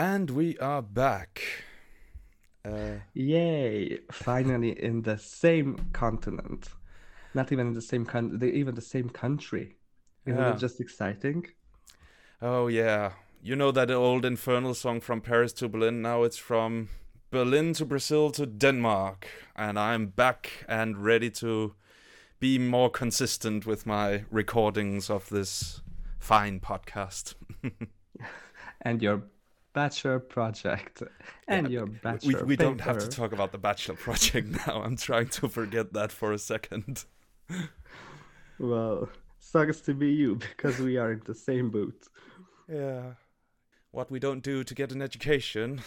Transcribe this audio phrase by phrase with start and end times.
[0.00, 1.42] And we are back.
[2.64, 3.98] Uh, Yay!
[4.10, 6.70] Finally, in the same continent.
[7.34, 9.76] Not even in the same country, even the same country.
[10.24, 10.54] Isn't Yeah.
[10.54, 11.48] it just exciting?
[12.40, 13.12] oh, yeah.
[13.42, 16.00] You know that old Infernal song from Paris to Berlin?
[16.00, 16.88] Now it's from
[17.30, 19.28] Berlin to Brazil to Denmark.
[19.54, 21.74] And I'm back and ready to
[22.38, 25.82] be more consistent with my recordings of this
[26.18, 27.34] fine podcast.
[28.82, 29.24] And your
[29.72, 31.02] bachelor project.
[31.48, 34.82] And your we bachelor we don't have to talk about the Bachelor project now.
[34.82, 37.04] I'm trying to forget that for a second.
[38.58, 42.08] Well, sucks to be you because we are in the same boat.
[42.70, 43.14] Yeah.
[43.90, 45.80] What we don't do to get an education.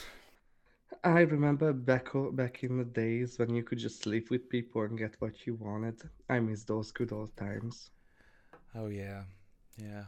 [1.03, 4.97] I remember back back in the days when you could just sleep with people and
[4.97, 6.01] get what you wanted.
[6.29, 7.91] I miss those good old times.
[8.75, 9.23] Oh yeah,
[9.77, 10.05] yeah.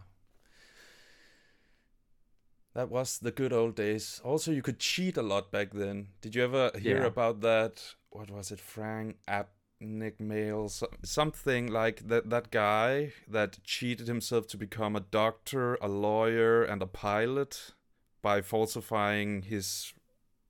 [2.75, 4.21] That was the good old days.
[4.23, 6.09] Also, you could cheat a lot back then.
[6.21, 7.05] Did you ever hear Yeah.
[7.05, 7.95] about that?
[8.09, 10.69] What was it, Frank Abagnale?
[10.69, 12.29] So, something like that.
[12.29, 17.73] That guy that cheated himself to become a doctor, a lawyer, and a pilot
[18.21, 19.93] by falsifying his,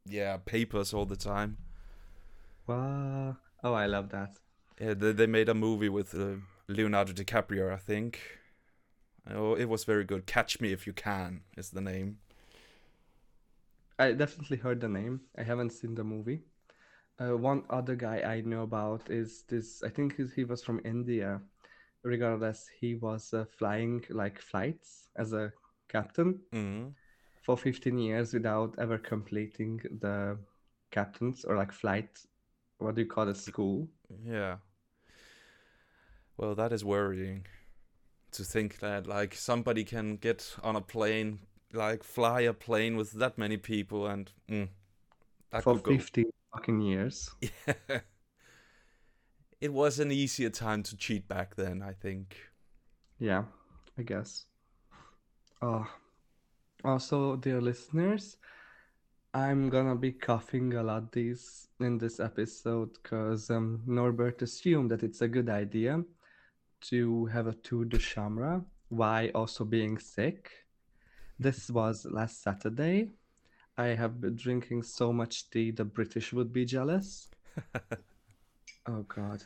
[0.04, 1.58] yeah, papers all the time.
[2.68, 3.38] Wow.
[3.64, 4.38] Oh, I love that.
[4.80, 6.38] Yeah, they, they made a movie with uh,
[6.68, 8.20] Leonardo DiCaprio, I think.
[9.30, 10.26] Oh, it was very good.
[10.26, 12.18] Catch Me If You Can is the name.
[13.98, 15.22] I definitely heard the name.
[15.38, 16.42] I haven't seen the movie.
[17.20, 19.82] Uh, one other guy I know about is this.
[19.84, 21.42] I think he was from India.
[22.04, 25.52] Regardless, he was uh, flying like flights as a
[25.88, 26.94] captain Mm.
[27.42, 30.38] for 15 years without ever completing the
[30.92, 32.20] captain's or like flight.
[32.78, 33.38] What do you call it?
[33.38, 33.88] School.
[34.24, 34.58] Yeah.
[36.38, 37.46] Well, that is worrying
[38.38, 41.40] to think that like somebody can get on a plane,
[41.74, 44.70] like fly a plane with that many people, and mm,
[45.52, 45.92] that for could go.
[45.92, 47.30] 15 fucking years.
[47.42, 48.00] Yeah.
[49.62, 52.38] It was an easier time to cheat back then, I think.
[53.18, 53.46] Yeah,
[53.98, 54.46] I guess.
[55.62, 55.88] Oh,
[56.84, 58.38] also, dear listeners,
[59.34, 65.04] I'm gonna be coughing a lot these in this episode because um, Norbert assumed that
[65.04, 66.04] it's a good idea
[66.90, 70.52] to have a tour de chambre while also being sick.
[71.40, 73.12] This was last Saturday.
[73.78, 77.30] I have been drinking so much tea the British would be jealous.
[78.88, 79.44] Oh God.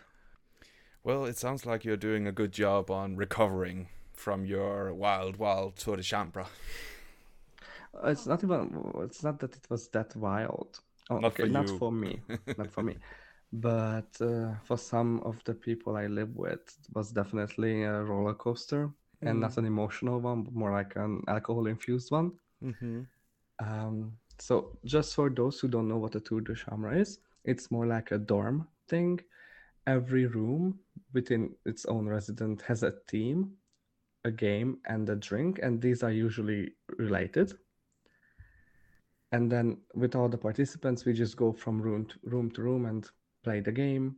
[1.04, 5.78] Well, it sounds like you're doing a good job on recovering from your wild, wild
[5.78, 6.46] tour de chambre.
[8.04, 8.92] It's not even.
[9.04, 10.80] It's not that it was that wild.
[11.10, 11.78] Oh, Not okay, for not you.
[11.78, 12.20] for me,
[12.58, 12.98] not for me,
[13.52, 18.34] but uh, for some of the people I live with, it was definitely a roller
[18.34, 22.32] coaster, and not an emotional one, but more like an alcohol-infused one.
[22.64, 23.02] Mm-hmm.
[23.60, 27.70] Um, so just for those who don't know what a tour de chambre is, it's
[27.70, 29.20] more like a dorm thing.
[29.88, 30.80] Every room
[31.14, 33.52] within its own resident has a theme,
[34.24, 37.54] a game, and a drink, and these are usually related.
[39.32, 42.86] And then with all the participants, we just go from room to room to room
[42.86, 43.10] and
[43.44, 44.16] play the game,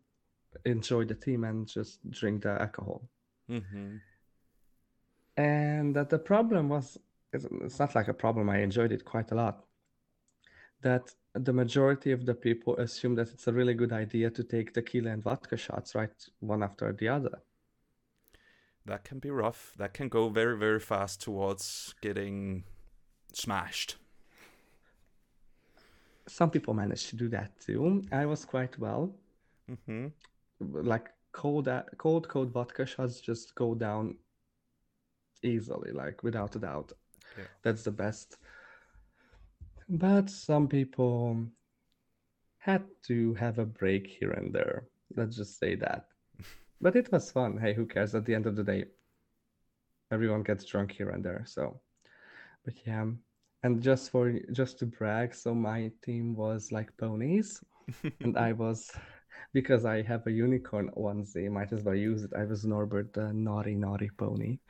[0.66, 3.02] enjoy the team, and just drink the alcohol.
[3.50, 3.98] Mm-hmm.
[5.38, 6.98] And that the problem was,
[7.34, 9.66] it's it's not like a problem, I enjoyed it quite a lot.
[10.82, 14.74] That the majority of the people assume that it's a really good idea to take
[14.74, 17.42] tequila and vodka shots right one after the other.
[18.86, 19.74] That can be rough.
[19.78, 22.64] That can go very, very fast towards getting
[23.32, 23.98] smashed.
[26.28, 28.04] Some people manage to do that too.
[28.12, 29.16] I was quite well.
[29.70, 30.08] Mm-hmm.
[30.60, 34.16] Like cold, cold, cold vodka shots just go down
[35.44, 36.92] easily, like without a doubt.
[37.38, 37.46] Yeah.
[37.64, 38.38] That's the best.
[39.90, 41.48] But some people
[42.58, 44.88] had to have a break here and there.
[45.16, 46.06] Let's just say that.
[46.84, 47.60] But it was fun.
[47.60, 48.16] Hey, who cares?
[48.16, 48.86] At the end of the day,
[50.12, 51.44] everyone gets drunk here and there.
[51.46, 51.80] So,
[52.66, 53.06] but yeah.
[53.64, 57.64] And just for just to brag, so my team was like ponies,
[58.22, 58.92] and I was
[59.54, 61.52] because I have a unicorn onesie.
[61.52, 62.32] Might as well use it.
[62.36, 64.58] I was Norbert the naughty naughty pony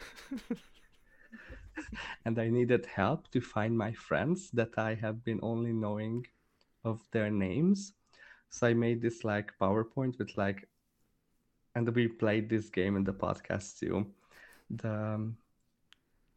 [2.26, 6.26] and I needed help to find my friends that I have been only knowing
[6.84, 7.94] of their names.
[8.50, 10.68] So I made this like PowerPoint with like,
[11.76, 14.06] and we played this game in the podcast too.
[14.70, 15.38] The um,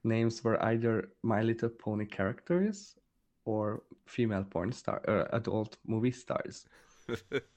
[0.04, 2.94] names were either My Little Pony characters
[3.44, 6.66] or female porn star or adult movie stars.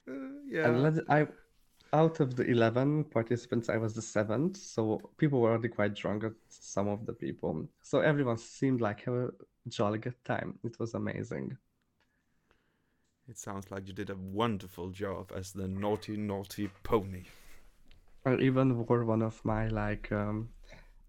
[0.09, 0.13] Uh,
[0.47, 0.67] yeah.
[0.67, 1.27] And let I
[1.94, 4.57] out of the 11 participants, I was the seventh.
[4.57, 7.67] So people were already quite drunk, at some of the people.
[7.81, 9.29] So everyone seemed like have a
[9.67, 10.59] jolly good time.
[10.63, 11.57] It was amazing.
[13.29, 17.25] It sounds like you did a wonderful job as the naughty, naughty pony.
[18.25, 20.49] I even wore one of my like um,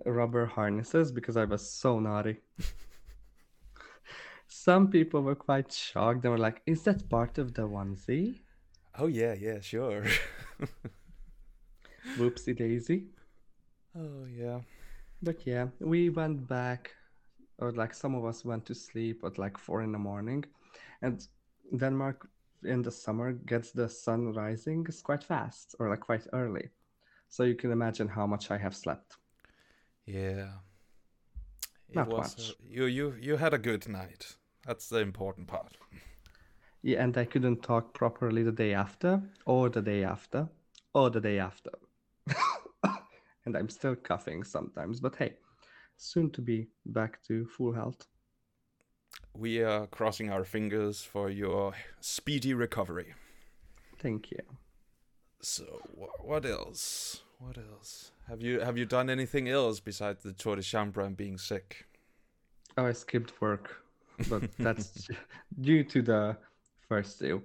[0.05, 2.39] rubber harnesses because I was so naughty.
[4.49, 6.23] Some people were quite shocked.
[6.23, 8.41] They were like, "Is that part of the onesie?"
[8.99, 10.05] Oh yeah, yeah, sure.
[12.17, 13.07] Whoopsie daisy.
[13.97, 14.61] oh yeah.
[15.23, 16.95] But yeah, we went back,
[17.59, 20.45] or like some of us went to sleep at like four in the morning,
[21.03, 21.27] and
[21.77, 22.29] Denmark
[22.65, 26.71] in the summer gets the sun rising is quite fast or like quite early.
[27.29, 29.17] So you can imagine how much I have slept.
[30.09, 30.49] Yeah.
[31.91, 32.51] It Not was much.
[32.51, 34.37] a- you you you had a good night.
[34.67, 35.77] That's the important part.
[36.83, 40.49] Yeah, and I couldn't talk properly the day after, or the day after,
[40.95, 41.71] or the day after.
[43.45, 45.35] and I'm still coughing sometimes, but hey,
[45.97, 48.07] soon to be back to full health.
[49.35, 53.15] We are crossing our fingers for your speedy recovery.
[53.99, 54.43] Thank you.
[55.43, 55.65] So
[55.99, 57.23] wh- what else?
[57.39, 58.13] What else?
[58.29, 61.87] Have you have you done anything else besides the Tour de Chambre and being sick?
[62.77, 63.77] Oh, I skipped work,
[64.29, 65.09] but that's
[65.61, 66.37] due to the
[66.89, 67.43] first deal.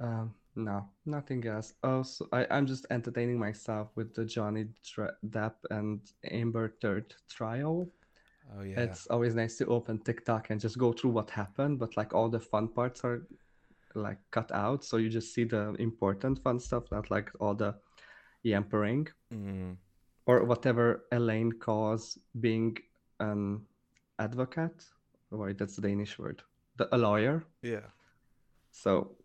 [0.00, 1.74] Um, no, nothing else.
[1.82, 6.00] Also, I, I'm just entertaining myself with the Johnny Dra- Depp and
[6.30, 7.88] Amber Heard trial.
[8.56, 8.80] Oh yeah.
[8.80, 12.28] It's always nice to open TikTok and just go through what happened, but like all
[12.28, 13.26] the fun parts are
[13.94, 17.74] like cut out, so you just see the important fun stuff, not like all the
[18.42, 19.76] yampering Mm,
[20.26, 22.76] or whatever Elaine calls being
[23.18, 23.62] an
[24.18, 24.84] advocate.
[25.30, 26.42] Wait, that's the Danish word.
[26.76, 27.44] The, a lawyer.
[27.62, 27.88] yeah.
[28.72, 29.16] So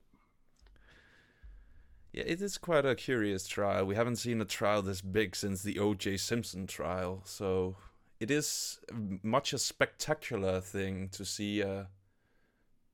[2.13, 3.85] Yeah, it is quite a curious trial.
[3.85, 6.17] We haven't seen a trial this big since the O.J.
[6.17, 7.75] Simpson trial, so
[8.19, 8.79] it is
[9.21, 11.89] much a spectacular thing to see a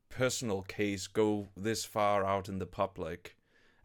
[0.10, 3.36] personal case go this far out in the public,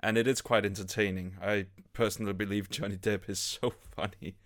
[0.00, 1.37] and it is quite entertaining.
[1.43, 4.37] I personally believe Johnny Depp is so funny.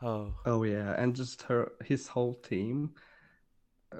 [0.00, 2.90] Oh, oh yeah, and just her his whole team,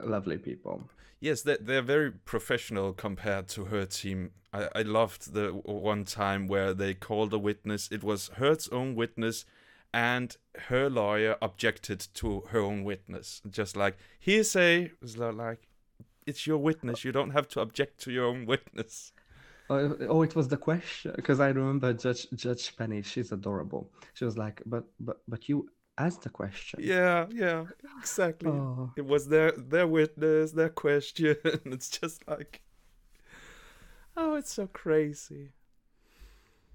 [0.04, 0.88] lovely people.
[1.20, 4.30] Yes, they're, they're very professional compared to her team.
[4.52, 7.88] I, I loved the one time where they called a witness.
[7.90, 9.44] It was Heard's own witness,
[9.92, 10.36] and
[10.68, 13.42] her lawyer objected to her own witness.
[13.50, 15.66] Just like hearsay was li- like,
[16.26, 17.04] it's your witness.
[17.04, 19.12] You don't have to object to your own witness.
[19.70, 23.02] Oh, oh, it was the question because I remember Judge Judge Penney.
[23.02, 23.90] She's adorable.
[24.14, 25.68] She was like, "But but but you
[25.98, 27.66] asked the question." Yeah, yeah,
[27.98, 28.48] exactly.
[28.50, 31.36] Oh, It was their their witness, their question.
[31.44, 32.62] it's just like,
[34.16, 35.52] oh, it's so crazy.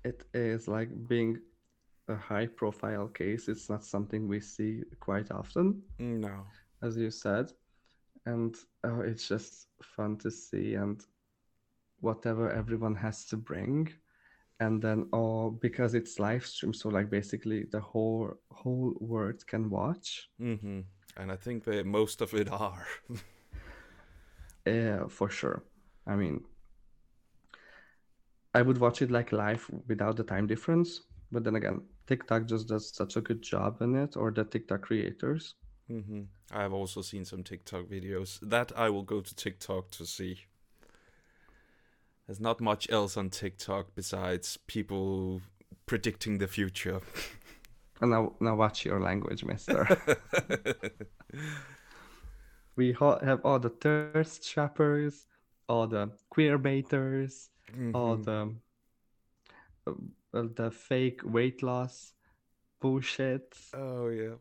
[0.03, 1.39] it is like being
[2.07, 3.47] a high-profile case.
[3.47, 5.81] It's not something we see quite often.
[5.99, 6.45] No.
[6.81, 7.51] as you said,
[8.25, 11.01] and oh, it's just fun to see and
[12.03, 13.89] whatever everyone has to bring,
[14.59, 19.69] and then oh, because it's live stream, so like basically the whole whole world can
[19.69, 20.29] watch.
[20.37, 20.81] hmm
[21.17, 22.85] And I think that most of it are.
[24.65, 25.63] Yeah, for sure.
[26.07, 26.43] I mean,
[28.53, 31.01] I would watch it like live without the time difference,
[31.31, 34.81] but then again, TikTok just does such a good job in it, or the TikTok
[34.81, 35.55] creators.
[35.87, 40.37] hmm I've also seen some TikTok videos that I will go to TikTok to see.
[42.27, 45.41] There's not much else on TikTok besides people
[45.85, 47.01] predicting the future.
[48.01, 49.85] And now, now watch your language, mister.
[52.75, 55.27] we ha- have all the thirst trappers,
[55.67, 57.49] all the queer baiters,
[57.93, 58.23] all Mhm.
[58.25, 58.55] the
[59.87, 59.91] uh,
[60.33, 62.13] uh, the fake weight loss
[62.79, 63.55] bullshit.
[63.73, 64.35] Oh yeah,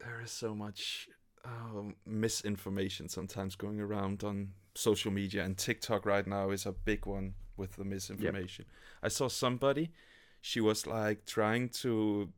[0.00, 1.08] there is so much
[1.44, 7.06] um, misinformation sometimes going around on social media, and TikTok right now is a big
[7.06, 8.64] one with the misinformation.
[9.02, 9.92] I saw somebody,
[10.40, 12.30] she was like trying to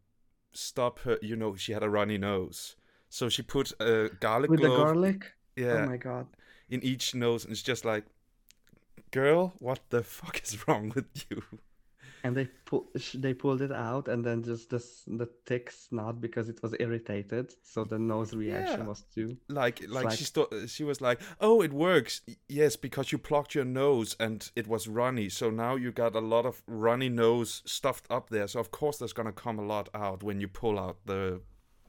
[0.53, 1.19] stop her.
[1.23, 2.77] You know, she had a runny nose,
[3.09, 5.33] so she put a garlic With the garlic?
[5.57, 6.27] yeah, Oh my god.
[6.69, 8.05] in each nose, and it's just like,
[9.11, 11.43] girl, what the fuck is wrong with you?
[12.25, 16.23] And they pull, they pulled it out, and then just the s- the thick snot
[16.23, 17.55] because it was irritated.
[17.63, 18.87] So the nose reaction Yeah.
[18.87, 19.37] was too.
[19.51, 23.55] like like like- she sto- she was like oh it works yes because you plucked
[23.55, 27.63] your nose and it was runny so now you got a lot of runny nose
[27.67, 30.79] stuffed up there so of course there's gonna come a lot out when you pull
[30.79, 31.43] out the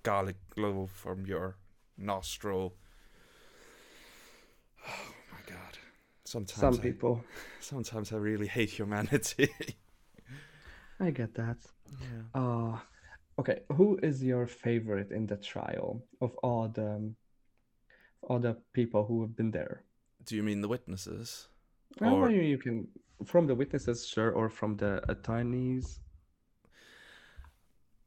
[0.03, 1.55] garlic clove from your
[1.97, 2.75] nostril
[4.87, 5.77] oh my god
[6.25, 7.23] sometimes Some I, people.
[7.61, 9.49] sometimes i really hate humanity
[10.99, 11.57] I get that.
[12.01, 12.79] yeah Uh,
[13.39, 13.61] okay.
[13.77, 17.13] Who is your favorite in the trial of all the
[18.25, 19.83] of other people who have been there.
[20.25, 21.47] Do you mean the witnesses?
[22.01, 22.87] Well, Or- you can
[23.25, 25.99] from the witnesses, sure, or from the attorneys.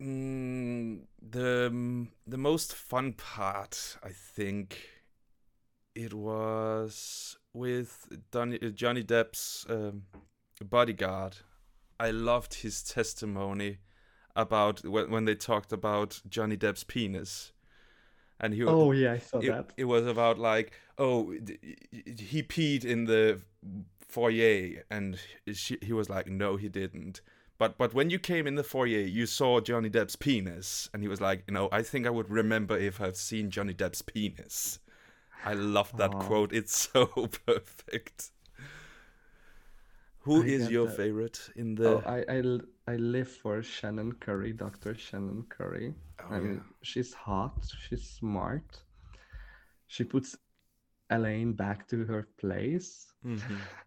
[0.01, 4.77] Mm, the mm, the most fun part, I think,
[5.95, 10.03] it was with Johnny Depp's um,
[10.65, 11.37] bodyguard.
[12.01, 13.79] I loved his testimony
[14.37, 17.53] about when, when they talked about Johnny Depp's penis,
[18.41, 19.73] and he Oh yeah, I saw it, that.
[19.77, 21.33] it was about like oh
[22.05, 23.41] he peed in the
[24.01, 25.19] foyer and
[25.53, 27.21] she, he was like no he didn't.
[27.59, 31.09] But but when you came in the foyer you saw johnny depp's penis and he
[31.09, 34.79] was like you know i think i would remember if i've seen johnny depp's penis.
[35.45, 36.21] I love that Aw.
[36.21, 36.53] quote.
[36.53, 37.07] It's so
[37.47, 38.31] perfect
[40.29, 40.97] Who I is your that.
[40.97, 42.03] favorite in the Oh,
[42.87, 44.95] I live for Shannon Curry, Dr.
[44.95, 45.95] Shannon Curry.
[46.21, 47.53] Oh, I mean, she's hot,
[47.89, 48.83] she's smart.
[49.87, 50.37] She puts
[51.11, 53.13] Elaine back to her place.
[53.25, 53.41] Mhm.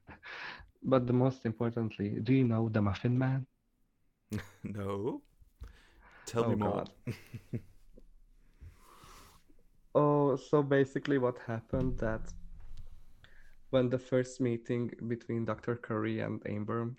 [0.84, 3.46] But the most importantly, do you know the Muffin Man?
[4.64, 5.22] no
[6.26, 6.90] tell Oh, me more God.
[9.96, 12.34] Oh, so basically what happened that
[13.72, 15.76] when the first meeting between Dr.
[15.76, 16.94] Curry and Amber,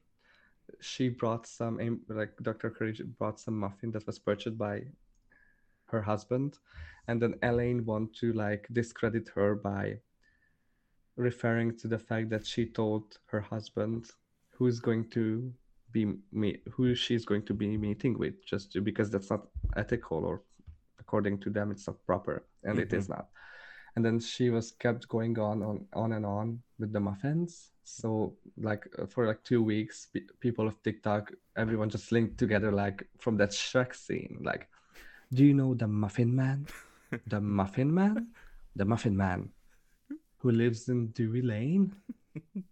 [0.80, 2.70] she brought some like Dr.
[2.70, 4.82] Curry brought some muffin that was purchased by
[5.86, 6.58] her husband,
[7.08, 9.98] and then Elaine want to like discredit her by
[11.16, 14.06] referring to the fact that she told her husband
[14.50, 15.52] who's going to
[15.92, 20.24] be me who she's going to be meeting with just to, because that's not ethical
[20.24, 20.42] or
[20.98, 23.12] according to them it's not proper and it is mm-hmm.
[23.12, 23.28] not
[23.96, 27.70] and then she was kept going on on on and on with the muffins.
[27.84, 32.72] So like uh, for like two weeks pe- people of tiktok everyone just linked together
[32.72, 34.38] like from that shrek scene.
[34.42, 34.68] Like
[35.32, 36.66] do you know the muffin man?
[37.26, 38.28] The muffin man?
[38.76, 39.50] The muffin man
[40.38, 41.94] who lives in Drury Lane?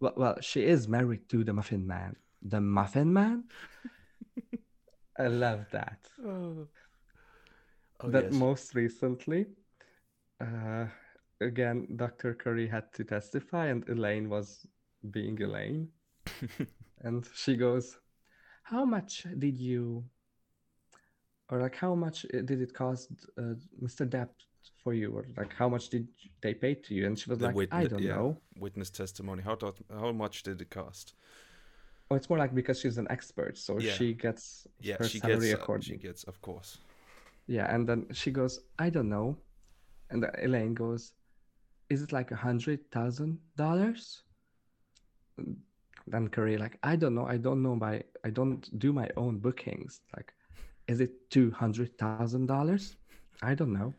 [0.01, 2.17] Well, well she is married to the muffin man.
[2.41, 3.45] The muffin man?
[5.19, 5.99] I love that.
[6.25, 6.67] Oh,
[8.01, 8.33] oh that yes.
[8.33, 9.45] most recently,
[10.41, 10.87] uh,
[11.41, 12.35] again, Dr.
[12.35, 14.67] Curry had to testify, and Elaine was
[15.11, 15.89] being Elaine.
[17.03, 17.99] and she goes,
[18.63, 20.05] How much did you,
[21.51, 24.07] or like, how much uh, did it cost uh, Mr.
[24.09, 24.29] Depp
[24.83, 25.11] for you?
[25.13, 26.07] Or like, how much did
[26.43, 27.07] they pay to you?
[27.07, 28.15] And she was The like, I witness- don't yeah.
[28.17, 28.37] know.
[28.59, 31.15] witness testimony how dot, how much did it cost
[32.13, 33.93] Oh, it's more like because she's an expert, so Yeah.
[33.93, 36.79] she gets yeah her she salary gets uh, she gets of course
[37.47, 39.37] Yeah, and then she goes, I don't know.
[40.11, 41.13] And Elaine goes,
[41.91, 44.23] Is it like a hundred thousand dollars?
[46.07, 47.27] Then Curry like, I don't know.
[47.27, 50.01] I don't know my I don't do my own bookings.
[50.17, 50.33] Like,
[50.87, 52.97] is it two hundred thousand dollars?
[53.43, 53.95] I don't know.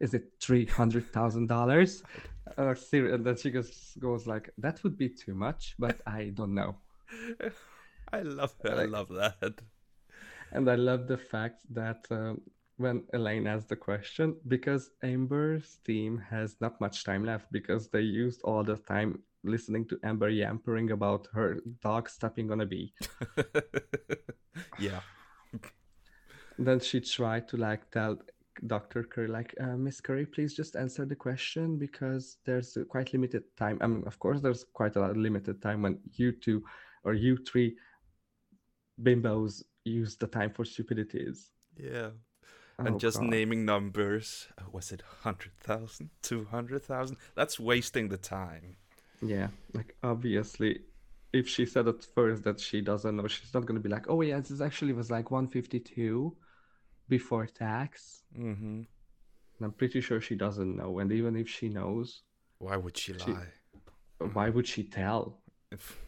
[0.00, 2.02] Is it three hundred thousand dollars?
[2.56, 2.74] Uh.
[2.92, 6.76] And then she goes goes like, that would be too much, but I don't know.
[8.12, 9.60] i love i Like- love that
[10.52, 12.40] And I love the fact that um,
[12.76, 18.02] when Elaine asked the question, because Amber's team has not much time left because they
[18.02, 22.92] used all the time listening to Amber yampering about her dog stepping on a bee.
[24.78, 25.00] yeah
[26.58, 28.18] Then she tried to like tell
[28.66, 29.04] Dr.
[29.04, 33.78] Curry, like, uh, Miss Curry, please just answer the question because there's quite limited time.
[33.82, 36.64] I mean, of course, there's quite a lot of limited time when you two
[37.04, 37.76] or you three
[39.02, 41.50] bimbos use the time for stupidities.
[41.76, 42.10] yeah
[42.78, 43.30] Oh, and just God.
[43.30, 44.48] naming numbers.
[44.58, 48.76] Uh, was it 100000 200000 that's wasting the time.
[49.22, 50.80] Yeah, like obviously,
[51.32, 54.20] if she said at first that she doesn't know, she's not gonna be like, "Oh
[54.20, 56.36] yeah, this actually was like 152
[57.08, 58.82] before tax." hmm
[59.58, 62.22] And I'm pretty sure she doesn't know, and even if she knows,
[62.58, 63.52] why would she She- lie?
[64.34, 65.40] Why would she tell?
[65.72, 65.98] If-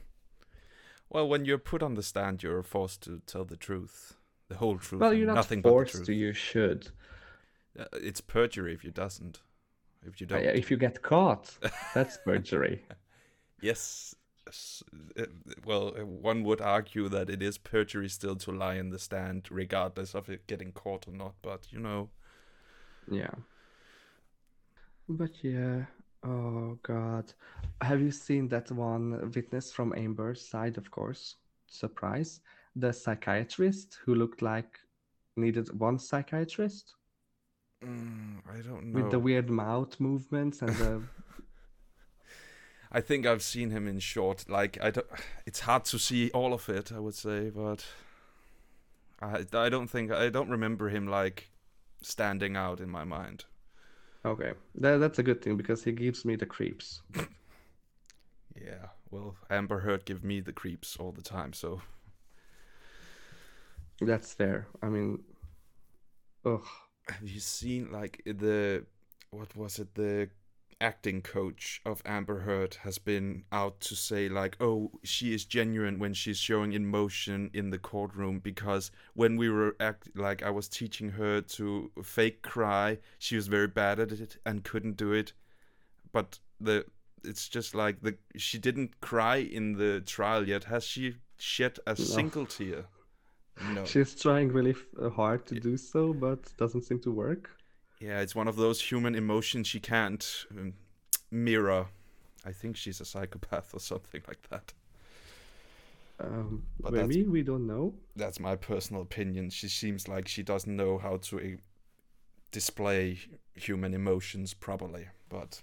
[1.09, 4.18] well when you're put on the stand you're forced to tell the truth
[4.49, 6.13] the whole truth Well, you're not nothing forced truth to.
[6.15, 6.89] You should.
[7.79, 9.41] Uh, it's perjury if you doesn't
[10.07, 11.57] if you Uh, don't If you get caught,
[11.95, 12.85] that's perjury.
[13.61, 14.15] Yes.
[15.19, 15.27] uh,
[15.65, 20.15] Well, one would argue that it is perjury still to lie in the stand, regardless
[20.15, 21.35] of it getting caught or not.
[21.43, 22.11] But you know,
[23.11, 23.35] Yeah.
[25.09, 25.87] But yeah,
[26.23, 27.33] oh God.
[27.81, 31.37] Have you seen that one witness from Amber's side, of course?
[31.67, 32.41] Surprise.
[32.77, 34.79] The psychiatrist who looked like
[35.37, 36.95] needed one psychiatrist
[37.85, 39.03] mm, I don't know.
[39.03, 41.03] with the weird mouth movements and the
[42.93, 44.49] I think I've seen him in short.
[44.49, 45.07] Like I don't.
[45.47, 46.91] It's hard to see all of it.
[46.91, 47.85] I would say, but
[49.21, 51.51] I I don't think I don't remember him like
[52.01, 53.45] standing out in my mind.
[54.25, 57.03] Okay, that, that's a good thing because he gives me the creeps.
[58.61, 61.81] Yeah, well, Amber Heard give me the creeps all the time, so
[64.01, 64.69] That's fair.
[64.83, 65.23] I mean,
[66.45, 66.67] ugh.
[67.09, 68.85] have you seen like the
[69.31, 69.95] what was it?
[69.95, 70.31] The
[70.81, 75.99] acting coach of Amber Heard has been out to say like oh she is genuine
[75.99, 80.69] when she's showing emotion in the courtroom because when we were act like I was
[80.69, 85.33] teaching her to fake cry she was very bad at it and couldn't do it.
[86.13, 86.85] But the
[87.25, 90.65] it's just like the she didn't cry in the trial yet.
[90.65, 92.87] Has she shed a single tear
[93.75, 97.51] no She's trying really uh, hard to do so, but doesn't seem to work.
[98.01, 100.75] Yeah, it's one of those human emotions she can't um,
[101.31, 101.87] mirror.
[102.45, 104.73] I think she's a psychopath or something like that.
[106.21, 107.95] Um, But maybe we don't know.
[108.17, 109.51] That's my personal opinion.
[109.51, 111.57] She seems like she doesn't know how to uh,
[112.51, 113.19] display
[113.55, 115.09] human emotions properly.
[115.29, 115.63] But.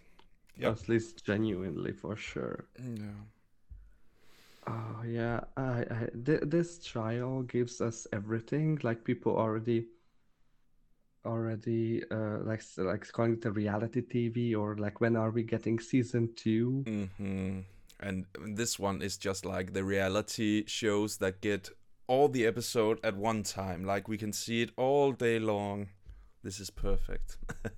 [0.62, 2.66] At least genuinely, for sure.
[2.80, 3.12] yeah,
[4.68, 8.80] Oh yeah, I, I th this trial gives us everything.
[8.84, 9.88] Like people already,
[11.26, 15.80] already uh like like calling it a reality TV or like when are we getting
[15.80, 16.84] season two?
[16.86, 17.60] hmm
[18.00, 21.70] and this one is just like the reality shows that get
[22.08, 23.86] all the episode at one time.
[23.86, 25.90] Like we can see it all day long.
[26.44, 27.38] This is perfect.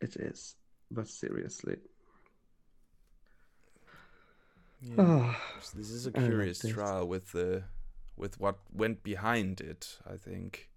[0.00, 0.56] It is,
[0.90, 1.76] but seriously.
[4.82, 4.94] Yeah.
[4.98, 7.64] Ah, oh, So this is a curious trial with the
[8.16, 9.98] with what went behind it.
[10.08, 10.70] I think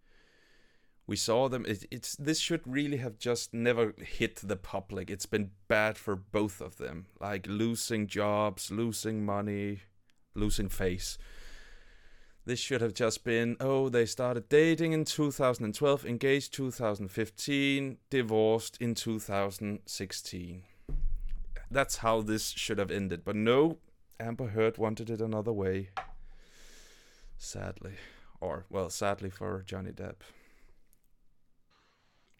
[1.07, 1.65] we saw them.
[1.67, 5.09] It, it's this should really have just never hit the public.
[5.09, 9.81] It's been bad for both of them, like losing jobs, losing money,
[10.35, 11.17] losing face.
[12.45, 18.93] This should have just been oh they started dating in 2012, engaged 2015, divorced in
[18.93, 20.63] 2016.
[21.71, 23.25] That's how this should have ended.
[23.25, 23.79] But no,
[24.19, 25.89] Amber Heard wanted it another way.
[27.37, 27.93] Sadly.
[28.39, 30.15] Or, well, sadly for Johnny Depp.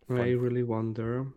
[0.09, 1.27] I really wonder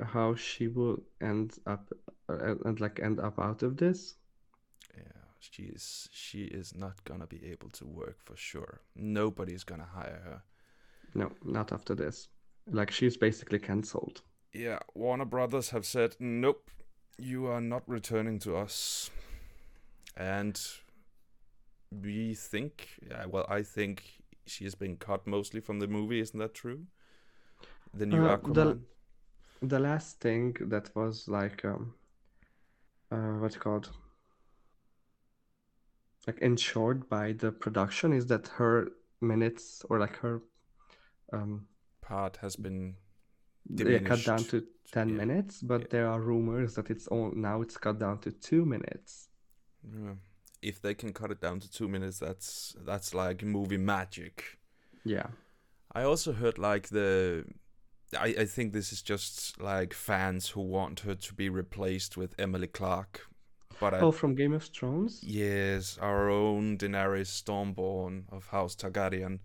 [0.00, 1.92] how she will end up
[2.28, 4.14] uh, and like end up out of this.
[4.96, 8.80] Yeah, she is she is not gonna be able to work for sure.
[8.94, 10.42] Nobody's gonna hire her.
[11.14, 12.28] No, not after this.
[12.70, 14.22] Like she's basically cancelled.
[14.52, 16.70] Yeah, Warner Brothers have said, nope,
[17.18, 19.10] you are not returning to us.
[20.16, 20.60] And
[21.90, 26.38] we think, yeah, well, I think she has been cut mostly from the movie, isn't
[26.38, 26.86] that true?
[27.94, 28.82] The new Uh, the- Aquaman?
[29.62, 31.94] The last thing that was like um
[33.10, 33.90] uh what's it called?
[36.26, 40.42] Like ensured by the production is that her minutes or like her
[41.32, 41.68] um
[42.00, 42.96] part has been
[43.68, 45.90] yeah, cut down to 10 yeah, minutes, but yeah.
[45.90, 49.28] there are rumors that it's all now it's cut down to two minutes.
[49.92, 50.14] Yeah.
[50.62, 54.58] If they can cut it down to two minutes, that's that's like movie magic.
[55.04, 55.26] Yeah.
[55.92, 57.44] I also heard like the,
[58.18, 62.34] I I think this is just like fans who want her to be replaced with
[62.38, 63.20] Emily Clark,
[63.78, 65.20] but I Oh, from Game of Thrones?
[65.22, 69.40] yes, our own Daenerys Stormborn of House Targaryen.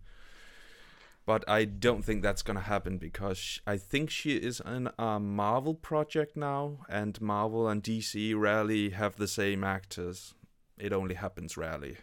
[1.29, 5.75] But I don't think that's gonna happen because I think she is in a Marvel
[5.75, 10.33] project now, and Marvel and DC rarely have the same actors.
[10.79, 11.97] It only happens rarely.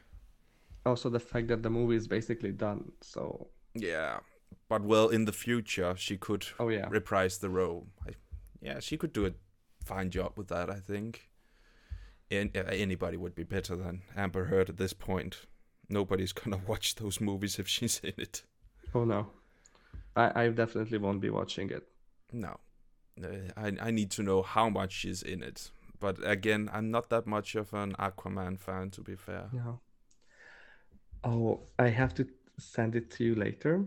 [0.85, 2.93] Also, the fact that the movie is basically done.
[3.01, 4.21] So, Yeah,
[4.69, 7.89] but well, in the future she could oh yeah, reprise the role.
[8.07, 8.13] I,
[8.63, 9.33] yeah, she could do a
[9.85, 10.71] fine job with that.
[10.71, 11.31] I think.
[12.31, 15.47] And uh, anybody would be better than Amber Heard at this point.
[15.89, 18.45] Nobody's gonna watch those movies if she's in it.
[18.97, 19.27] Oh no,
[20.17, 21.89] I I definitely won't be watching it.
[22.33, 22.61] No,
[23.23, 25.71] Uh, I I need to know how much she's in it.
[26.01, 29.53] But again, I'm not that much of an Aquaman fan, to be fair.
[29.53, 29.81] No.
[31.25, 32.27] Oh, I have to
[32.59, 33.85] send it to you later.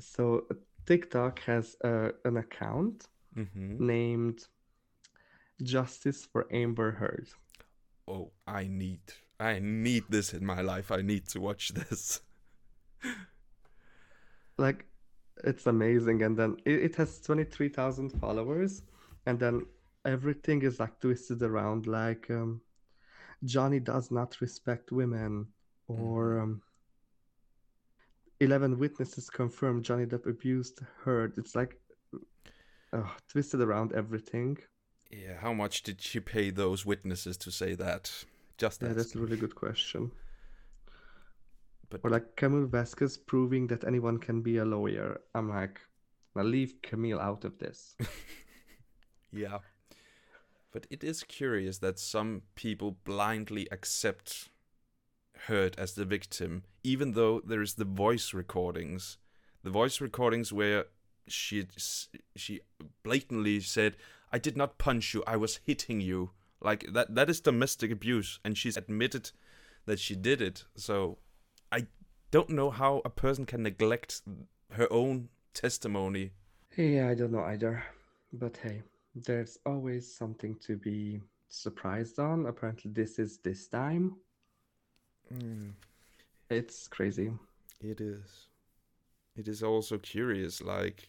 [0.00, 0.46] So
[0.86, 4.46] TikTok has uh, an account hmm named
[5.62, 7.30] Justice for Amber Heard.
[8.06, 9.00] Oh, I need,
[9.38, 10.90] I need this in my life.
[10.90, 12.20] I need to watch this.
[14.60, 14.86] Like,
[15.42, 16.22] it's amazing.
[16.22, 18.82] And then it, it has 23,000 followers.
[19.26, 19.66] And then
[20.04, 21.86] everything is like twisted around.
[21.86, 22.60] Like, um,
[23.44, 25.46] Johnny does not respect women.
[25.88, 26.62] Or um,
[28.38, 31.34] 11 witnesses confirm Johnny Depp abused Heard.
[31.36, 31.80] It's like
[32.92, 34.58] uh, twisted around everything.
[35.10, 38.24] Yeah, how much did she pay those witnesses to say that?
[38.56, 38.98] Just Yeah, that.
[38.98, 40.12] that's a really good question.
[41.90, 45.20] But Or like Camille Vasquez proving that anyone can be a lawyer.
[45.34, 45.80] I'm like,
[46.34, 47.96] Now leave Camille out of this.
[49.32, 49.58] Yeah.
[50.72, 54.48] But it is curious that some people blindly accept
[55.46, 59.16] Heard as the victim, even though there is the voice recordings.
[59.62, 60.84] The voice recordings where
[61.28, 61.66] she
[62.36, 62.60] she
[63.02, 63.96] blatantly said,
[64.30, 65.24] "I did not punch you.
[65.26, 69.30] I was hitting you." Like that that is domestic abuse and she's admitted
[69.86, 70.66] that she did it.
[70.76, 71.16] So
[72.30, 74.22] don't know how a person can neglect
[74.72, 76.30] her own testimony.
[76.76, 77.82] Yeah, I don't know either.
[78.32, 78.82] But hey,
[79.14, 82.46] there's always something to be surprised on.
[82.46, 84.16] Apparently, this is this time.
[85.34, 85.72] Mm,
[86.48, 87.32] It's crazy.
[87.80, 88.46] it is.
[89.36, 90.60] It is also curious.
[90.62, 91.08] Like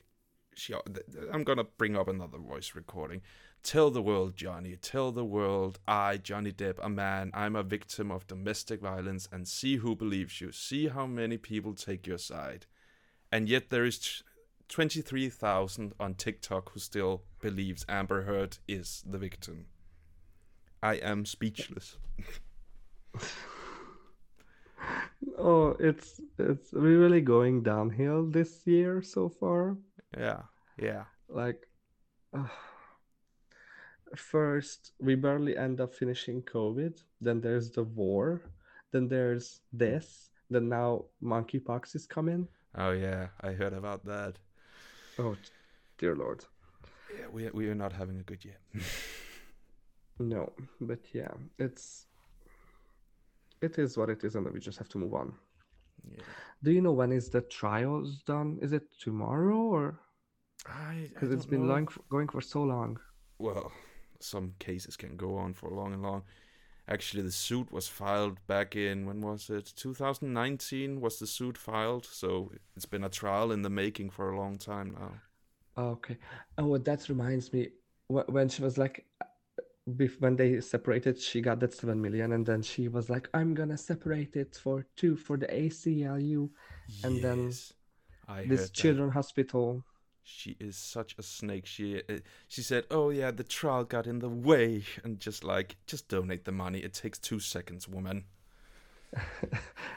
[0.62, 3.21] she, uh, th- I'm gonna bring up another voice recording.
[3.63, 4.76] Tell the world, Johnny.
[4.76, 7.32] Tell the world, I, Johnny Depp, a man.
[7.34, 10.52] I'm a victim of domestic violence, and see who believes you.
[10.52, 12.65] See how many people take your side.
[13.32, 14.24] And yet there is
[14.69, 19.67] 23,000 on TikTok who still believes Amber Heard is the victim.
[20.84, 21.97] I am speechless.
[25.38, 29.78] Oh, it's it's really going downhill this year so far.
[30.17, 30.41] Yeah,
[30.82, 31.04] yeah.
[31.30, 31.67] Like,
[32.34, 32.48] uh,
[34.15, 37.02] first we barely end up finishing COVID.
[37.22, 38.41] Then there's the war.
[38.91, 40.30] Then there's this.
[40.50, 42.48] Then now monkeypox is coming.
[42.78, 44.38] Oh yeah, I heard about that.
[45.20, 45.36] Oh,
[45.98, 46.44] dear Lord.
[47.17, 48.58] Yeah, we we are not having a good year.
[50.20, 52.06] No, but yeah, it's
[53.62, 55.34] it is what it is, and we just have to move on.
[56.08, 56.24] yeah.
[56.63, 58.60] Do you know when is the trials done?
[58.62, 60.00] Is it tomorrow or
[60.65, 63.00] I because it's been long going for so long?
[63.38, 63.74] Well,
[64.21, 66.24] some cases can go on for long and long.
[66.88, 69.74] Actually, the suit was filed back in when was it?
[69.76, 74.38] 2019 was the suit filed, so it's been a trial in the making for a
[74.38, 75.21] long time now.
[75.78, 76.17] Okay.
[76.58, 77.69] Oh, that reminds me
[78.08, 79.06] when she was like,
[80.19, 83.78] when they separated, she got that seven million, and then she was like, I'm gonna
[83.78, 86.52] separate it for two for the ACLU,
[87.04, 87.58] And then
[88.28, 88.95] I this heard that.
[88.95, 89.84] children hospital.
[90.23, 91.65] She is such a snake.
[91.65, 95.75] She uh, she said, "Oh yeah, the trial got in the way," and just like,
[95.88, 96.79] just donate the money.
[96.79, 98.25] It takes two seconds, woman.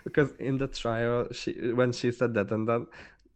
[0.04, 2.87] Because in the trial, she when she said that, and then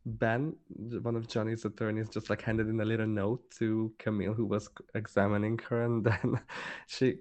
[0.04, 0.56] Ben,
[1.02, 4.68] one of Johnny's attorneys, just like handed in a little note to Camille, who was
[4.94, 6.40] examining her, and then
[6.86, 7.18] she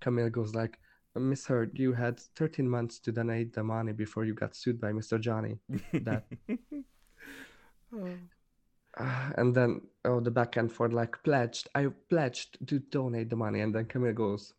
[0.00, 0.78] Camille goes like,
[1.14, 4.92] "Miss Heard, you had 13 months to donate the money before you got sued by
[4.92, 5.20] Mr.
[5.20, 5.58] Johnny."
[5.92, 6.24] That
[7.96, 8.18] Oh.
[8.96, 11.68] Uh, and then oh, the back and forth like pledged.
[11.74, 14.54] I pledged to donate the money, and then Camille goes,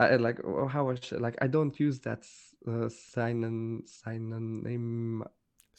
[0.00, 5.24] I like oh, how much like I don't use that sign uh, synon synonym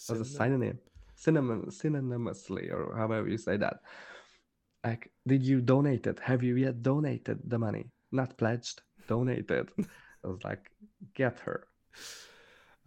[0.10, 0.80] as a Synonym?
[1.16, 3.82] synonym, synonym, synonymously, or however you say that.
[4.84, 6.20] Like, did you donate it?
[6.20, 7.92] Have you yet donated the money?
[8.12, 9.70] Not pledged, donated.
[10.24, 10.72] I was like,
[11.14, 11.68] get her.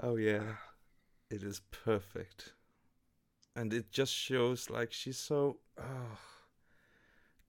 [0.01, 0.57] Oh yeah,
[1.31, 2.53] it is perfect,
[3.55, 6.19] and it just shows like she's so oh,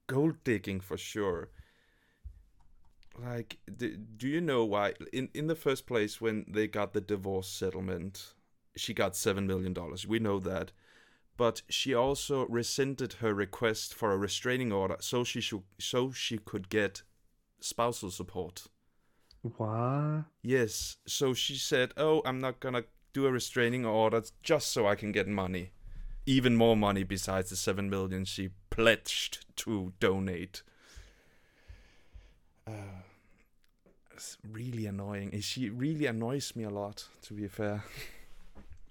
[0.07, 1.49] gold digging for sure.
[3.21, 4.93] Like, do, do you know why?
[5.11, 8.33] In in the first place, when they got the divorce settlement,
[8.75, 10.07] she got seven million dollars.
[10.07, 10.71] We know that,
[11.37, 16.37] but she also rescinded her request for a restraining order, so she should so she
[16.37, 17.03] could get
[17.59, 18.67] spousal support.
[19.41, 20.25] What?
[20.41, 20.97] Yes.
[21.05, 25.11] So she said, "Oh, I'm not gonna do a restraining order just so I can
[25.11, 25.71] get money,
[26.25, 30.63] even more money besides the seven million she pledged to donate."
[32.65, 33.01] Uh,
[34.13, 35.39] it's really annoying.
[35.41, 37.07] She really annoys me a lot.
[37.23, 37.83] To be fair.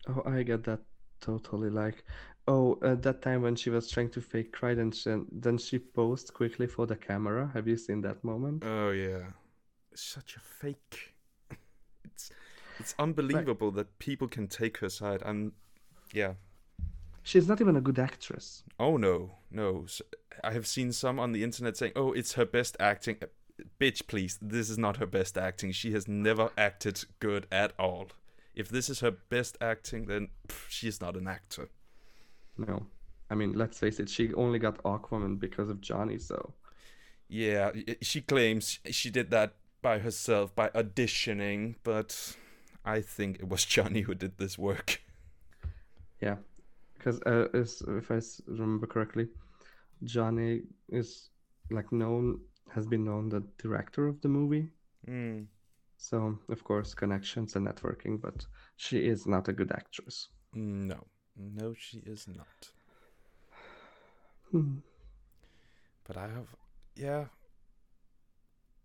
[0.09, 0.81] Oh, I get that
[1.21, 1.71] totally.
[1.71, 2.05] Like,
[2.49, 5.79] oh, at that time when she was trying to fake cry, then she, then she
[5.79, 7.51] posed quickly for the camera.
[7.55, 8.65] Have you seen that moment?
[8.67, 9.23] Oh yeah,
[9.95, 11.15] such a fake.
[12.05, 12.31] It's
[12.79, 15.23] it's unbelievable that people can take her side.
[15.25, 15.53] And
[16.13, 16.35] yeah,
[17.23, 18.65] She's not even a good actress.
[18.79, 19.87] Oh no, no.
[20.43, 23.19] I have seen some on the internet saying, "Oh, it's her best acting."
[23.81, 24.39] Bitch, please.
[24.43, 25.73] This is not her best acting.
[25.73, 28.09] She has never acted good at all.
[28.55, 31.69] If this is her best acting, then pff, she is not an actor.
[32.59, 32.87] No.
[33.31, 36.53] I mean, let's face it, she only got Aquaman because of Johnny, so.
[37.29, 42.37] Yeah, she claims she did that by herself by auditioning, but
[42.85, 45.03] I think it was Johnny who did this work.
[46.21, 46.37] Yeah.
[47.03, 49.27] Because uh, is- if I remember correctly,
[50.05, 51.31] Johnny is
[51.71, 54.69] like known, has been known the director of the movie.
[55.05, 55.43] Hmm.
[55.97, 60.29] So, of course, connections and networking, but she is not a good actress.
[60.55, 62.71] No, no, she is not.
[64.51, 64.79] Hmm.
[66.05, 66.55] But I have,
[66.95, 67.25] yeah,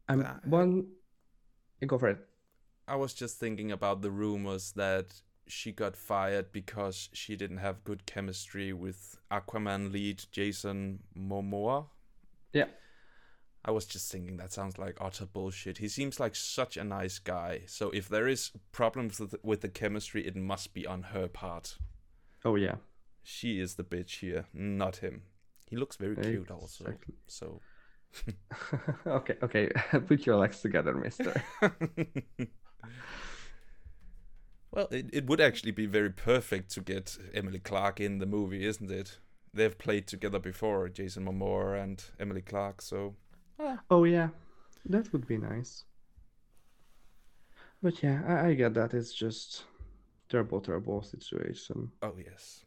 [0.08, 0.88] I'm Ah, one.
[1.86, 2.20] Go for it.
[2.88, 7.84] I was just thinking about the rumors that she got fired because she didn't have
[7.84, 11.88] good chemistry with Aquaman lead Jason Momoa.
[12.54, 12.66] Yeah.
[13.66, 15.80] I was just thinking that sounds like utter bullshit.
[15.80, 17.62] He seems like such a nice guy.
[17.66, 21.78] So if there is problems with with the chemistry, it must be on her part.
[22.46, 22.76] Oh yeah.
[23.24, 25.24] She is the bitch here, not him.
[25.70, 26.94] He looks very cute also.
[27.28, 27.60] So
[29.08, 29.70] okay, okay.
[30.08, 31.44] Put your legs together, mister.
[34.72, 38.66] well, it, it would actually be very perfect to get Emily Clark in the movie,
[38.66, 39.20] isn't it?
[39.54, 43.16] They've played together before, Jason Momoa and Emily Clark, so
[43.90, 44.30] oh yeah.
[44.86, 45.84] That would be nice.
[47.82, 48.94] But yeah, I, I get that.
[48.94, 49.64] It's just
[50.30, 51.92] terrible, terrible situation.
[52.02, 52.66] oh yes.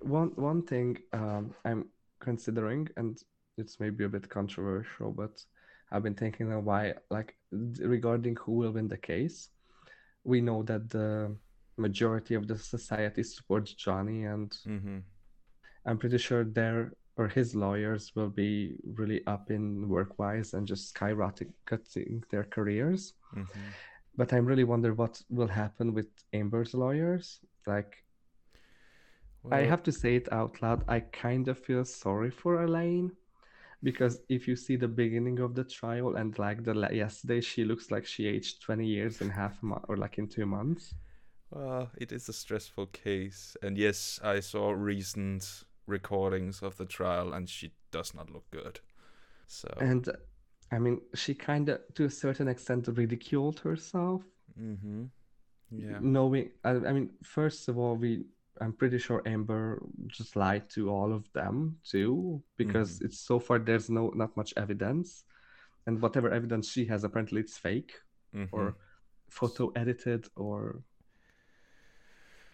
[0.00, 1.86] One one thing um, I'm
[2.20, 3.18] considering, and
[3.58, 5.44] it's maybe a bit controversial, but
[5.90, 9.50] I've been thinking of why, like regarding who will win the case.
[10.24, 11.36] We know that the
[11.76, 14.98] majority of the society supports Johnny, and Mm-hmm.
[15.84, 20.66] I'm pretty sure their or his lawyers will be really up in work wise and
[20.66, 23.14] just skyrocketing their careers.
[23.36, 23.60] Mm-hmm.
[24.16, 27.40] But I really wonder what will happen with Amber's lawyers.
[27.66, 28.04] Like
[29.50, 30.84] I have to say it out loud.
[30.88, 33.12] I kind of feel sorry for Elaine
[33.82, 37.90] because if you see the beginning of the trial and like the yesterday, she looks
[37.90, 40.94] like she aged 20 years in half a month or like in two months.
[41.50, 47.34] Well, it is a stressful case, and yes, I saw recent recordings of the trial,
[47.34, 48.80] and she does not look good.
[49.46, 50.08] So, And
[50.70, 54.22] I mean, she kind of, to a certain extent, ridiculed herself.
[54.58, 55.04] mm-hmm.
[55.70, 58.24] yeah, Knowing, I, I mean, first of all, we,
[58.60, 63.58] I'm pretty sure Amber just lied to all of them too, because it's so far
[63.58, 65.24] there's no not much evidence,
[65.86, 67.92] and whatever evidence she has, apparently it's fake.
[68.34, 68.48] mhm.
[68.52, 68.74] or
[69.28, 70.82] photo edited or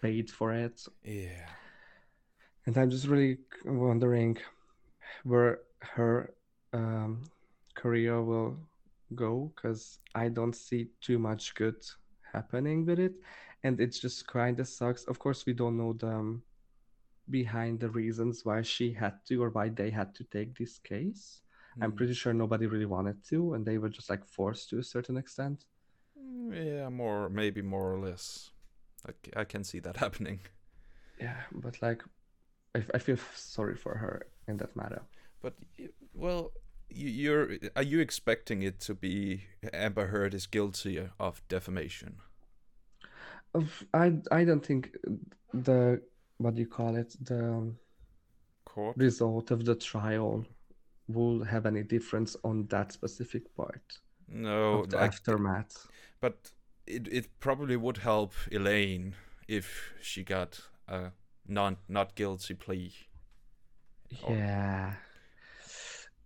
[0.03, 0.87] paid for it.
[1.05, 1.47] yeah,
[2.67, 4.39] And I'm just really wondering
[5.25, 6.35] where her
[6.73, 7.23] um,
[7.75, 8.59] career will
[9.15, 11.77] go because I don't see too much good
[12.33, 13.15] happening with it.
[13.64, 15.05] And it just kind of sucks.
[15.05, 16.42] Of course, we don't know the um,
[17.31, 21.42] behind the reasons why she had to or why they had to take this case.
[21.81, 21.97] I'm Mm.
[21.97, 25.16] pretty sure nobody really wanted to, and they were just like forced to a certain
[25.16, 25.64] extent.
[26.18, 28.51] Mm, yeah, more maybe more or less.
[29.07, 30.40] I, I can see that happening.
[31.21, 32.03] Yeah, but like,
[32.75, 35.03] I, I feel sorry for her in that matter.
[35.42, 35.55] But
[36.14, 36.53] well,
[36.88, 42.18] you're are you expecting it to be Amber Heard is guilty of defamation?
[43.55, 44.97] Of- I I don't think
[45.55, 46.01] the
[46.39, 47.79] what do you call it the um,
[48.65, 48.97] Court?
[48.97, 50.45] result of the trial
[51.09, 55.87] will have any difference on that specific part No, the aftermath.
[56.21, 56.53] But
[56.87, 59.15] it it probably would help Elaine
[59.49, 61.13] if she got a
[61.47, 62.93] non not guilty plea.
[64.23, 64.95] or- Yeah,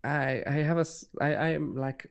[0.05, 0.87] I I have a
[1.21, 2.11] I I'm like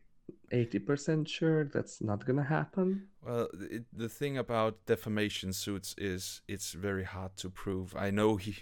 [0.52, 3.08] eighty percent sure that's not gonna happen.
[3.26, 7.96] Well, it, the thing about defamation suits is it's very hard to prove.
[7.96, 8.56] I know he,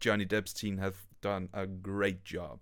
[0.00, 2.60] Johnny Depp's team have done a great job,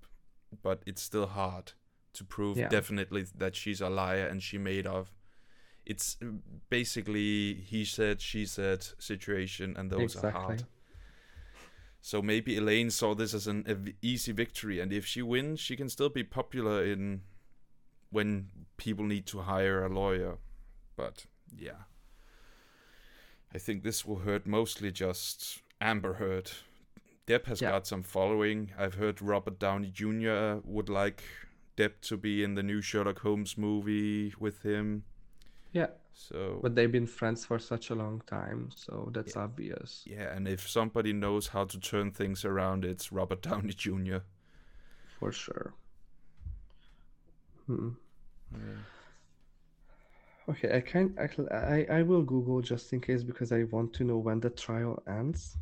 [0.63, 1.73] but it's still hard
[2.15, 2.69] to prove Yeah.
[2.69, 5.13] definitely that she's a liar and she made of.
[5.85, 6.17] It's
[6.71, 10.65] basically he said she said situation, and those are hard.
[12.01, 15.89] So maybe Elaine saw this as an easy victory, and if she wins, she can
[15.89, 17.23] still be popular in
[18.17, 18.49] when
[18.79, 20.39] people need to hire a lawyer.
[20.97, 21.83] But yeah,
[23.55, 26.51] I think this will hurt mostly just Amber Heard.
[27.27, 27.71] Depp has Yeah.
[27.73, 28.73] got some following.
[28.79, 30.61] I've heard Robert Downey Jr.
[30.65, 31.23] would like
[31.77, 35.05] Depp to be in the new Sherlock Holmes movie with him.
[35.73, 40.05] Yeah, So but they've been friends for such a long time, so that's obvious.
[40.07, 44.21] yeah, and if somebody knows how to turn things around, it's Robert Downey Jr.
[45.19, 45.75] For sure.
[47.67, 47.91] Hmm.
[48.53, 48.61] Yeah.
[50.49, 54.05] Okay, I can actually I, I will Google just in case because I want to
[54.05, 55.57] know when the trial ends.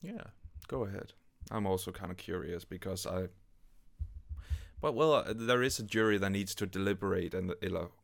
[0.00, 0.24] Yeah,
[0.66, 1.12] go ahead.
[1.50, 3.28] I'm also kind of curious because I.
[4.80, 7.54] But well, uh, there is a jury that needs to deliberate, and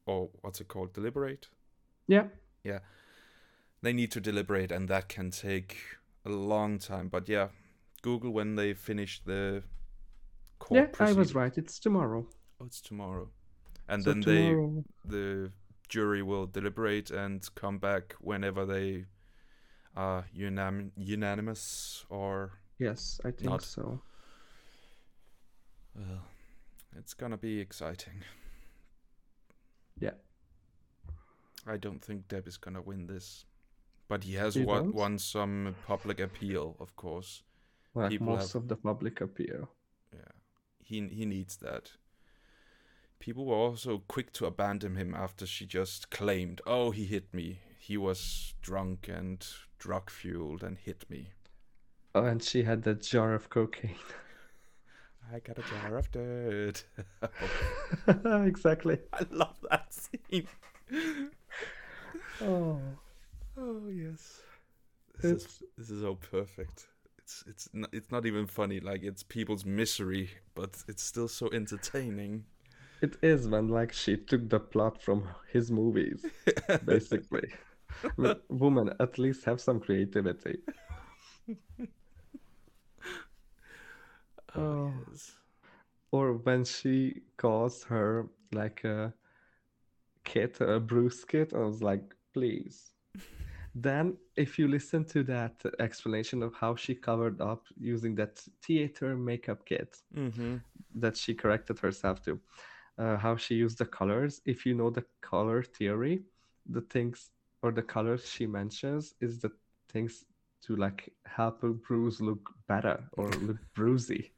[0.07, 0.93] or what's it called?
[0.93, 1.49] Deliberate.
[2.07, 2.25] Yeah,
[2.65, 2.81] Yeah.
[3.81, 5.77] They need to deliberate, and that can take
[6.25, 7.09] a long time.
[7.09, 7.49] But yeah,
[8.03, 9.63] Google when they finish the
[10.59, 10.97] court.
[10.99, 11.57] yeah, I was right.
[11.57, 12.27] It's tomorrow.
[12.61, 13.29] Oh, it's tomorrow,
[13.89, 14.55] and So then they
[15.05, 15.53] the
[15.89, 19.05] jury will deliberate and come back whenever they
[19.97, 24.01] are unanim- unanimous or yes, I think not- so.
[25.95, 26.25] Well,
[26.97, 28.25] it's gonna be exciting.
[30.01, 30.15] Yeah.
[31.67, 33.47] I don't think Depp is gonna win this,
[34.09, 37.43] but he has won, won some public appeal, of course.
[37.95, 39.71] Like People most have- of the public appeal.
[40.13, 40.33] Yeah,
[40.81, 41.93] he he needs that.
[43.25, 47.61] People were also quick to abandon him after she just claimed, "Oh, he hit me.
[47.79, 49.43] He was drunk and
[49.79, 51.33] drug fueled and hit me."
[52.15, 53.97] Oh, and she had that jar of cocaine.
[55.33, 56.85] I got a jar of dirt.
[58.47, 58.99] exactly.
[59.15, 60.47] I love that scene.
[62.43, 62.79] Oh,
[63.57, 64.43] Oh yes,
[65.23, 66.89] this is this is so perfect.
[67.17, 68.81] It's it's not, it's not even funny.
[68.81, 72.45] Like it's people's misery, but it's still so entertaining.
[73.05, 76.25] It is when like she took the plot from his movies,
[76.85, 77.49] basically.
[78.05, 80.59] I mean, woman, at least have some creativity.
[84.57, 84.93] oh, Oh.
[85.11, 85.33] yes.
[86.11, 89.13] Or when she calls her like a
[90.25, 92.93] kid, a Bruce kid, I was like, please.
[93.75, 99.17] Then, if you listen to that explanation of how she covered up using that theater
[99.17, 100.57] makeup kit Mm-hmm.
[100.95, 102.39] that she corrected herself to,
[102.99, 106.25] uh, how she used the colors, if you know the color theory,
[106.67, 107.31] the things
[107.63, 109.51] or the colors she mentions is the
[109.89, 110.25] things
[110.63, 114.31] to like help a bruise look better or look bruisey.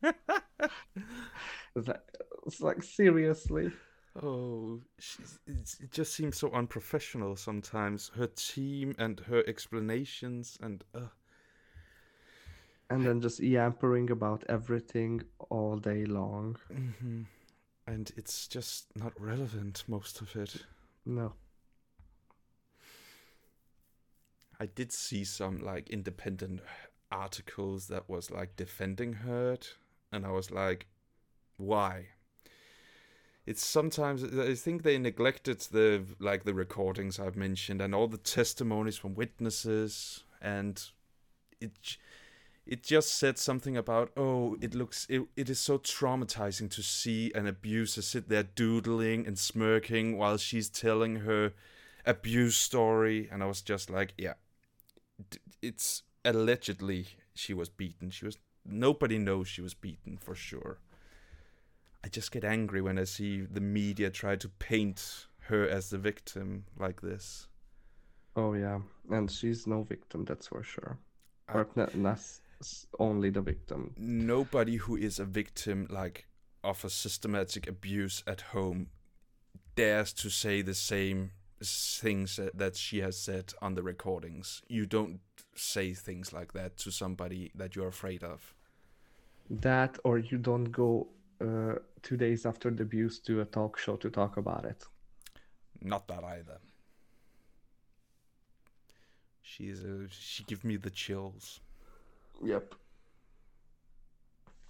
[1.74, 2.02] It's like,
[2.46, 3.72] it's like seriously.
[4.20, 4.80] Oh,
[5.46, 8.10] it just seems so unprofessional sometimes.
[8.16, 11.08] Her team and her explanations and uh,
[12.90, 16.56] And then just yampering about everything all day long.
[16.70, 17.22] hmm
[17.86, 20.64] and it's just not relevant most of it.
[21.04, 21.34] No.
[24.58, 26.60] I did see some like independent
[27.12, 29.58] articles that was like defending her,
[30.10, 30.86] and I was like,
[31.56, 32.06] why?
[33.44, 38.16] It's sometimes I think they neglected the like the recordings I've mentioned and all the
[38.16, 40.82] testimonies from witnesses, and
[41.60, 41.98] it
[42.66, 47.32] it just said something about oh it looks it, it is so traumatizing to see
[47.34, 51.52] an abuser sit there doodling and smirking while she's telling her
[52.04, 54.34] abuse story and i was just like yeah
[55.62, 60.78] it's allegedly she was beaten she was nobody knows she was beaten for sure
[62.04, 65.98] i just get angry when i see the media try to paint her as the
[65.98, 67.48] victim like this
[68.36, 68.80] Oh yeah.
[69.10, 70.98] And she's no victim, that's for sure.
[71.52, 72.40] Or not, not s-
[72.98, 73.94] only the victim.
[73.98, 76.26] nobody who is a victim like
[76.64, 78.88] of a systematic abuse at home
[79.76, 81.30] dares to say the same
[81.62, 85.20] things that- she has said on the recordings you don't
[85.54, 88.54] say things like that to somebody that you're afraid of
[89.50, 91.08] That or you don't go
[91.40, 94.84] uh, two days after the abuse to a talk show to talk about it.
[95.80, 96.58] not that either
[99.42, 101.60] she's a she give me the chills
[102.44, 102.74] Yep.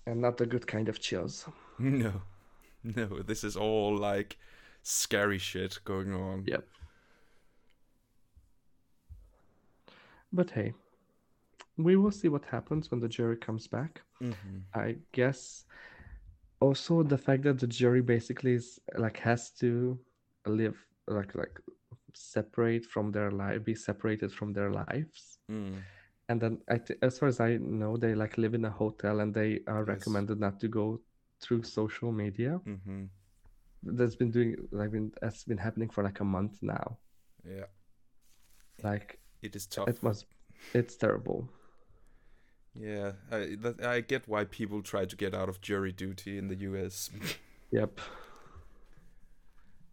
[0.07, 1.47] And not the good kind of chills.
[1.79, 2.23] no
[2.85, 4.39] no this is all like
[4.83, 6.65] scary shit going on Yep.
[10.33, 10.75] But hey,
[11.77, 14.03] we will see what happens when the jury comes back.
[14.21, 14.33] hmm
[14.75, 15.65] I guess
[16.61, 19.99] also the fact that the jury basically is like has to
[20.47, 20.77] live
[21.07, 21.61] like like
[22.15, 25.75] separate from their life be separated from their lives mm.
[26.29, 29.21] And then I th- as far as I know they like live in a hotel
[29.21, 29.89] and they are Yes.
[29.89, 31.01] recommended not to go
[31.41, 33.05] through social media hmm
[33.83, 36.99] that's been doing like been that's been happening for like a month now
[37.45, 37.67] yeah
[38.83, 40.25] like it is tough it was
[40.75, 41.49] it's terrible
[42.75, 46.49] Yeah, I that, I get why people try to get out of jury duty in
[46.49, 47.11] the U.S.
[47.73, 48.01] yep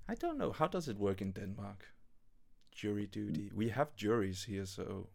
[0.09, 1.85] I don't know how does it work in Denmark.
[2.75, 3.51] Jury duty.
[3.55, 5.07] We have juries here, so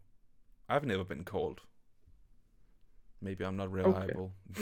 [0.69, 1.61] I've never been called.
[3.21, 4.33] Maybe I'm not reliable.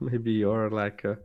[0.00, 1.18] maybe your like a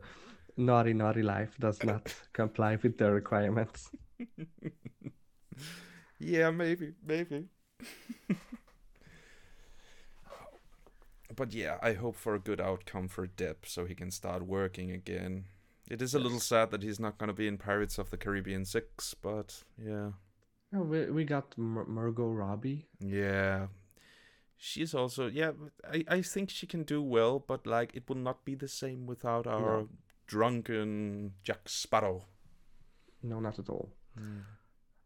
[0.56, 3.90] naughty naughty life does not comply with the requirements
[6.18, 7.44] yeah, maybe, maybe.
[11.34, 14.90] but yeah, I hope for a good outcome for Depp so he can start working
[14.90, 15.44] again.
[15.88, 18.18] It is a little sad that he's not going to be in Pirates of the
[18.18, 20.10] Caribbean 6, but yeah.
[20.74, 22.86] Oh, we, we got Mar- Margot Robbie.
[23.00, 23.68] Yeah.
[24.56, 25.52] She's also yeah,
[25.90, 29.06] I, I think she can do well, but like it will not be the same
[29.06, 29.86] without our
[30.26, 32.24] drunken Jack Sparrow.
[33.22, 33.90] No, not at all.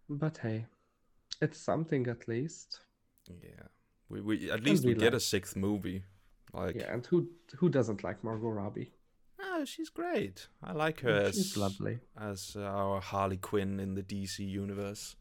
[0.08, 0.66] But hey,
[1.40, 2.80] it's something at least.
[3.28, 3.66] Yeah.
[4.08, 6.04] We we at least we we get like- a sixth movie.
[6.54, 8.92] Like, Yeah, and who who doesn't like Margot Robbie?
[9.40, 10.48] ah, she's great.
[10.62, 11.98] I like her as She's lovely.
[12.18, 15.16] as our Harley Quinn in the DC universe.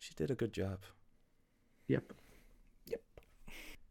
[0.00, 0.06] Yeah.
[0.06, 0.80] She did a good job.
[1.88, 2.12] Yep.
[2.86, 3.00] Yep.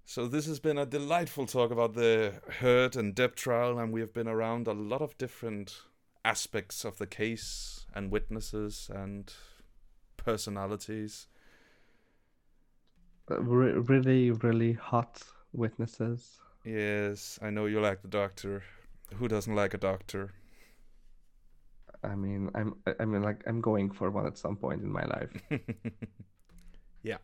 [0.06, 4.02] So this has been a delightful talk about the Heard and Depp trial, and we
[4.02, 5.82] have been around a lot of different
[6.24, 9.34] aspects of the case and witnesses and
[10.18, 11.28] personalities.
[13.30, 16.40] Uh, re- really, really hot witnesses.
[16.64, 18.64] Yes, I know you like the doctor.
[19.16, 20.34] Who doesn't like a doctor?
[22.06, 25.06] I mean, I'm I- mean like I'm going for one at some point in my
[25.06, 25.32] life.
[27.04, 27.18] yeah,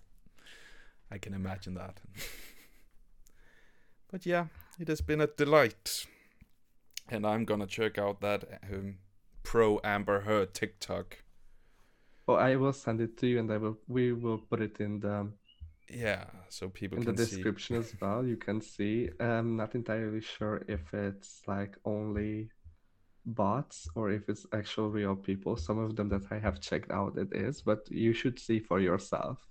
[1.12, 2.00] I can imagine that.
[4.12, 4.48] but yeah,
[4.80, 6.06] it has been a delight,
[7.10, 8.98] and I'm gonna check out that um,
[9.44, 11.18] pro Amber Heard TikTok.
[12.28, 15.00] Oh, I will send it to you, and I will we will put it in
[15.00, 15.32] the
[15.90, 18.26] Yeah, so people in the description as well.
[18.26, 19.10] You can see.
[19.20, 22.50] I'm not entirely sure if it's like only
[23.26, 25.56] bots or if it's actual real people.
[25.56, 28.80] Some of them that I have checked out, it is, but you should see for
[28.80, 29.48] yourself.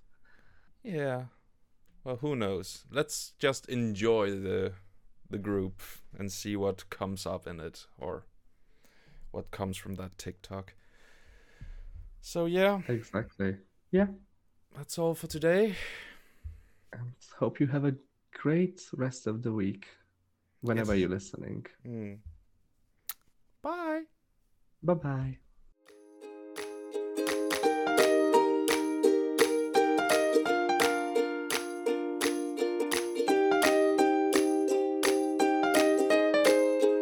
[0.83, 1.25] Yeah.
[2.05, 2.85] Well, who knows?
[2.91, 4.73] Let's just enjoy the
[5.31, 5.81] the group
[6.19, 8.25] and see what comes up in it or
[9.31, 10.75] what comes from that TikTok.
[12.21, 13.57] So yeah, Exactly.
[13.93, 14.09] Yeah.
[14.77, 15.77] that's all for today.
[16.93, 17.95] And hope you have a
[18.33, 19.87] great rest of the week
[20.63, 21.01] whenever Yes.
[21.01, 21.67] you're listening.
[21.87, 22.19] Mm.
[23.63, 24.05] Bye.
[24.83, 25.39] Bye bye.